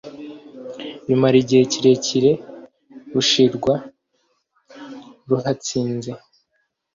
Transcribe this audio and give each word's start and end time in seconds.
bimara 1.05 1.35
igihe 1.43 1.63
kirekire 1.71 2.31
rushirwa 3.13 3.73
ruhatsinze. 5.29 6.11